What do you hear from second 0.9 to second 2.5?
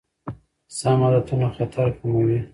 عادتونه خطر کموي.